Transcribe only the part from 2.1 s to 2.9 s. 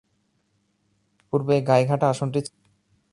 আসনটি ছিল না।